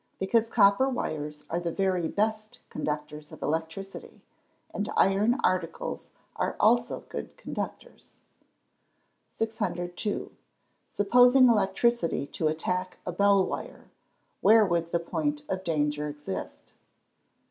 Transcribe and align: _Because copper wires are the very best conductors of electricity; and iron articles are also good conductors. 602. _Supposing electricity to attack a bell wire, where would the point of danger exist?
_Because 0.19 0.49
copper 0.49 0.89
wires 0.89 1.45
are 1.47 1.59
the 1.59 1.71
very 1.71 2.07
best 2.07 2.57
conductors 2.71 3.31
of 3.31 3.43
electricity; 3.43 4.23
and 4.73 4.89
iron 4.97 5.37
articles 5.43 6.09
are 6.37 6.55
also 6.59 7.01
good 7.01 7.37
conductors. 7.37 8.15
602. 9.29 10.31
_Supposing 10.89 11.49
electricity 11.51 12.25
to 12.25 12.47
attack 12.47 12.97
a 13.05 13.11
bell 13.11 13.45
wire, 13.45 13.91
where 14.41 14.65
would 14.65 14.89
the 14.89 14.99
point 14.99 15.43
of 15.47 15.63
danger 15.63 16.07
exist? 16.07 16.73